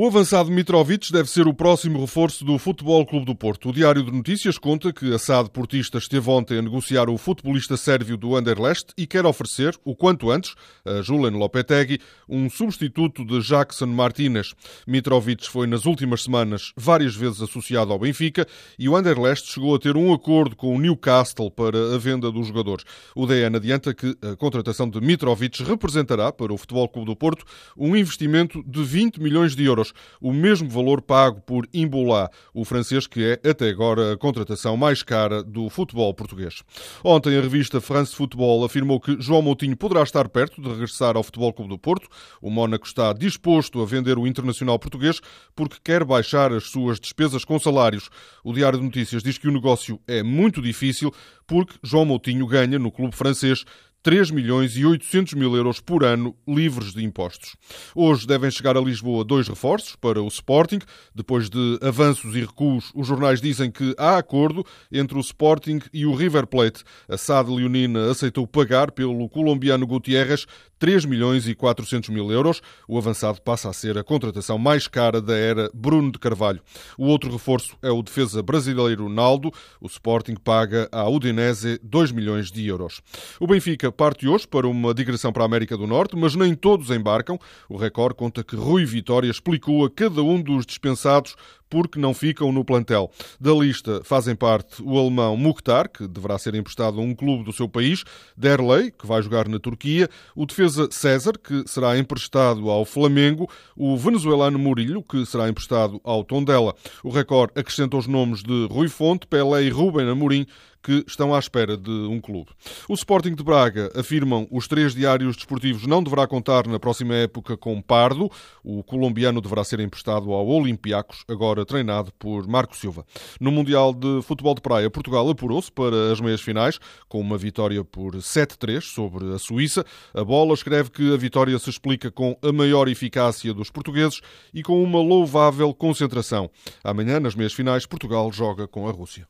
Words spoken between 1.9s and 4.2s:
reforço do Futebol Clube do Porto. O Diário de